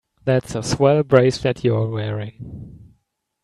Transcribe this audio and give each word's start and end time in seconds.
That's 0.25 0.55
a 0.55 0.63
swell 0.63 1.03
bracelet 1.03 1.63
you're 1.63 1.87
wearing. 1.87 2.89